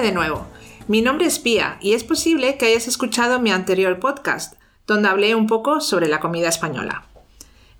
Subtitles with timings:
[0.00, 0.46] De nuevo.
[0.88, 4.54] Mi nombre es Pía y es posible que hayas escuchado mi anterior podcast,
[4.86, 7.04] donde hablé un poco sobre la comida española.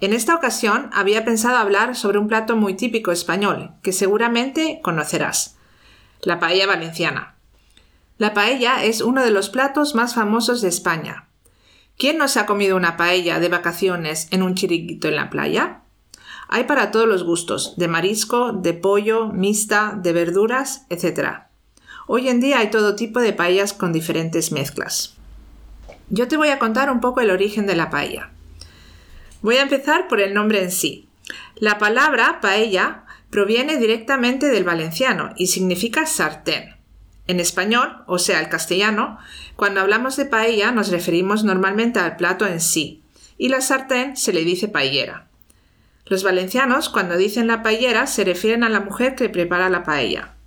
[0.00, 5.58] En esta ocasión había pensado hablar sobre un plato muy típico español, que seguramente conocerás,
[6.20, 7.36] la paella valenciana.
[8.16, 11.28] La paella es uno de los platos más famosos de España.
[11.96, 15.82] ¿Quién no se ha comido una paella de vacaciones en un chiriquito en la playa?
[16.48, 21.47] Hay para todos los gustos, de marisco, de pollo, mixta, de verduras, etc.
[22.10, 25.14] Hoy en día hay todo tipo de paellas con diferentes mezclas.
[26.08, 28.30] Yo te voy a contar un poco el origen de la paella.
[29.42, 31.06] Voy a empezar por el nombre en sí.
[31.56, 36.76] La palabra paella proviene directamente del valenciano y significa sartén.
[37.26, 39.18] En español, o sea, el castellano,
[39.54, 43.02] cuando hablamos de paella nos referimos normalmente al plato en sí,
[43.36, 45.26] y la sartén se le dice paellera.
[46.06, 50.37] Los valencianos, cuando dicen la paellera, se refieren a la mujer que prepara la paella.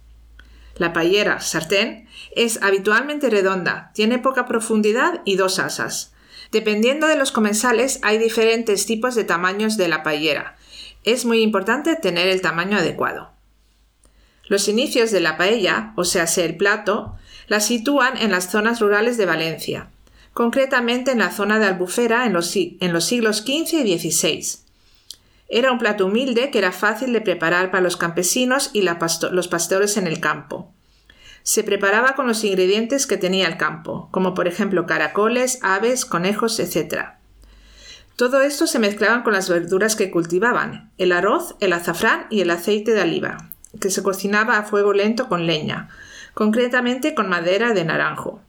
[0.82, 6.12] La paellera, sartén, es habitualmente redonda, tiene poca profundidad y dos asas.
[6.52, 10.58] Dependiendo de los comensales, hay diferentes tipos de tamaños de la paellera.
[11.04, 13.30] Es muy importante tener el tamaño adecuado.
[14.48, 19.18] Los inicios de la paella, o sea, el plato, la sitúan en las zonas rurales
[19.18, 19.92] de Valencia,
[20.34, 24.71] concretamente en la zona de Albufera en los, en los siglos XV y XVI.
[25.54, 29.98] Era un plato humilde que era fácil de preparar para los campesinos y los pastores
[29.98, 30.74] en el campo.
[31.44, 36.58] Se preparaba con los ingredientes que tenía el campo, como por ejemplo caracoles, aves, conejos,
[36.62, 37.16] etc.
[38.16, 42.50] Todo esto se mezclaban con las verduras que cultivaban, el arroz, el azafrán y el
[42.50, 43.50] aceite de oliva,
[43.82, 45.90] que se cocinaba a fuego lento con leña,
[46.34, 48.42] concretamente con madera de naranjo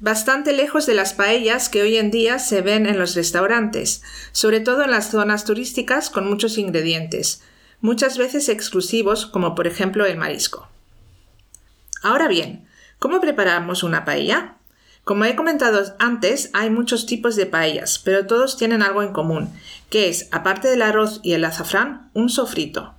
[0.00, 4.60] bastante lejos de las paellas que hoy en día se ven en los restaurantes, sobre
[4.60, 7.42] todo en las zonas turísticas con muchos ingredientes,
[7.80, 10.68] muchas veces exclusivos como por ejemplo el marisco.
[12.02, 14.56] Ahora bien, ¿cómo preparamos una paella?
[15.02, 19.50] Como he comentado antes, hay muchos tipos de paellas, pero todos tienen algo en común,
[19.90, 22.94] que es, aparte del arroz y el azafrán, un sofrito.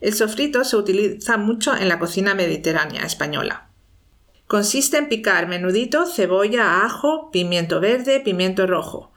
[0.00, 3.68] El sofrito se utiliza mucho en la cocina mediterránea española.
[4.46, 9.12] Consiste en picar menudito cebolla, ajo, pimiento verde, pimiento rojo.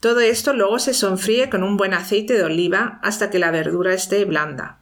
[0.00, 3.94] Todo esto luego se sonfríe con un buen aceite de oliva hasta que la verdura
[3.94, 4.80] esté blanda.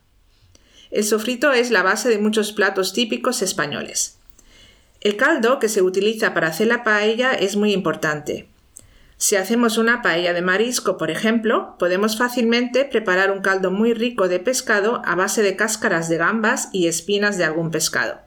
[0.91, 4.19] El sofrito es la base de muchos platos típicos españoles.
[5.00, 8.48] El caldo que se utiliza para hacer la paella es muy importante.
[9.16, 14.26] Si hacemos una paella de marisco, por ejemplo, podemos fácilmente preparar un caldo muy rico
[14.26, 18.20] de pescado a base de cáscaras de gambas y espinas de algún pescado.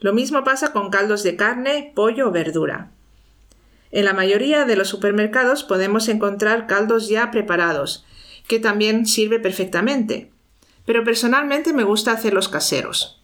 [0.00, 2.90] Lo mismo pasa con caldos de carne, pollo o verdura.
[3.92, 8.06] En la mayoría de los supermercados podemos encontrar caldos ya preparados,
[8.48, 10.32] que también sirve perfectamente.
[10.86, 13.22] Pero personalmente me gusta hacerlos caseros.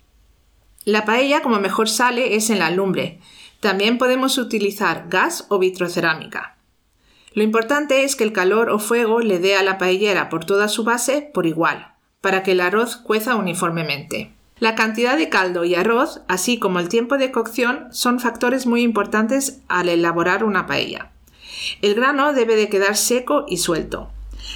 [0.84, 3.20] La paella como mejor sale es en la lumbre.
[3.60, 6.58] También podemos utilizar gas o vitrocerámica.
[7.32, 10.68] Lo importante es que el calor o fuego le dé a la paellera por toda
[10.68, 14.35] su base por igual, para que el arroz cueza uniformemente.
[14.58, 18.80] La cantidad de caldo y arroz, así como el tiempo de cocción, son factores muy
[18.80, 21.10] importantes al elaborar una paella.
[21.82, 24.08] El grano debe de quedar seco y suelto.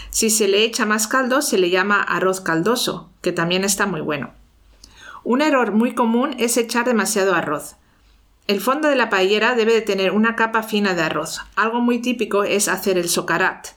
[0.09, 4.01] Si se le echa más caldo se le llama arroz caldoso, que también está muy
[4.01, 4.31] bueno.
[5.23, 7.77] Un error muy común es echar demasiado arroz.
[8.47, 11.43] El fondo de la paellera debe de tener una capa fina de arroz.
[11.57, 13.69] Algo muy típico es hacer el socarat.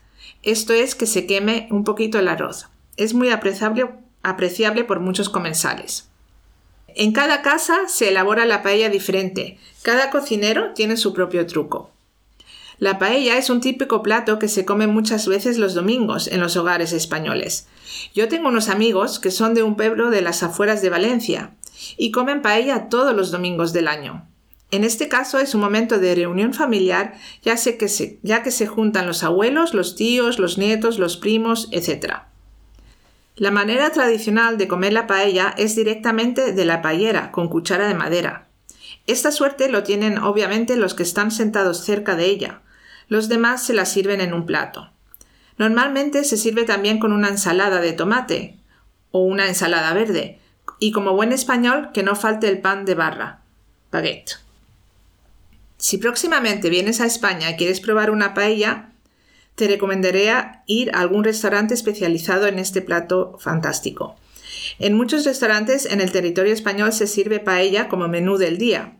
[0.41, 2.69] Esto es que se queme un poquito el arroz.
[2.95, 3.89] Es muy apreciable,
[4.23, 6.12] apreciable por muchos comensales.
[6.95, 9.57] En cada casa se elabora la paella diferente.
[9.81, 11.89] Cada cocinero tiene su propio truco.
[12.79, 16.57] La paella es un típico plato que se come muchas veces los domingos en los
[16.57, 17.67] hogares españoles.
[18.13, 21.51] Yo tengo unos amigos que son de un pueblo de las afueras de Valencia
[21.97, 24.27] y comen paella todos los domingos del año.
[24.71, 27.13] En este caso es un momento de reunión familiar
[27.43, 31.69] ya, que se, ya que se juntan los abuelos, los tíos, los nietos, los primos,
[31.71, 32.23] etc.
[33.35, 37.95] La manera tradicional de comer la paella es directamente de la paellera, con cuchara de
[37.95, 38.47] madera.
[39.07, 42.61] Esta suerte lo tienen obviamente los que están sentados cerca de ella.
[43.07, 44.91] Los demás se la sirven en un plato.
[45.57, 48.59] Normalmente se sirve también con una ensalada de tomate
[49.11, 50.39] o una ensalada verde,
[50.79, 53.41] y como buen español que no falte el pan de barra,
[53.91, 54.39] baguette.
[55.77, 58.92] Si próximamente vienes a España y quieres probar una paella,
[59.55, 64.15] te recomendaría ir a algún restaurante especializado en este plato fantástico.
[64.79, 68.97] En muchos restaurantes en el territorio español se sirve paella como menú del día.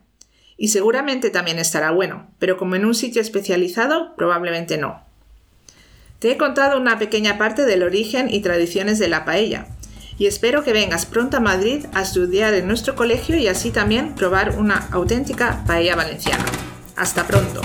[0.58, 5.02] Y seguramente también estará bueno, pero como en un sitio especializado, probablemente no.
[6.20, 9.68] Te he contado una pequeña parte del origen y tradiciones de la paella,
[10.18, 14.14] y espero que vengas pronto a Madrid a estudiar en nuestro colegio y así también
[14.16, 16.46] probar una auténtica paella valenciana.
[16.96, 17.62] Hasta pronto.